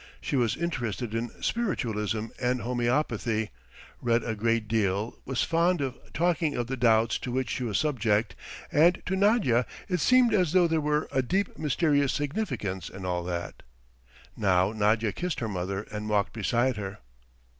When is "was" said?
0.35-0.57, 5.25-5.43, 7.63-7.77